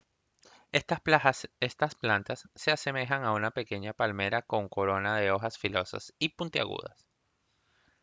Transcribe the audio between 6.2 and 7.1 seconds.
puntiagudas